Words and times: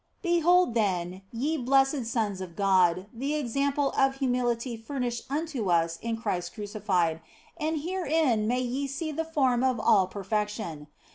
Behold 0.23 0.69
OF 0.69 0.73
FOLIGNO 0.77 0.91
109 0.97 1.11
then, 1.11 1.21
ye 1.39 1.57
blessed 1.57 2.05
sons 2.07 2.41
of 2.41 2.55
God, 2.55 3.05
the 3.13 3.35
example 3.35 3.91
of 3.95 4.15
humility 4.15 4.75
furnished 4.75 5.25
unto 5.29 5.69
us 5.69 5.99
in 6.01 6.17
Christ 6.17 6.55
crucified, 6.55 7.21
and 7.55 7.81
herein 7.81 8.47
may 8.47 8.61
ye 8.61 8.87
see 8.87 9.11
the 9.11 9.23
form 9.23 9.63
of 9.63 9.79
all 9.79 10.07
perfection. 10.07 10.87